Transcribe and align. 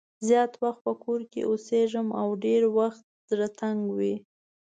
زیات 0.27 0.51
وخت 0.63 0.81
په 0.87 0.93
کور 1.03 1.21
کې 1.31 1.41
اوسېږم 1.49 2.07
او 2.21 2.27
ډېری 2.43 2.69
وخت 2.77 3.01
زړه 3.29 3.47
تنګ 3.59 3.79
وي. 3.97 4.15